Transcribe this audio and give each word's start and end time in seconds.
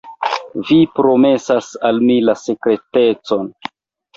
Vi 0.69 0.77
promesas 0.99 1.67
al 1.91 2.01
mi 2.07 2.17
la 2.31 2.35
sekretecon? 2.45 3.49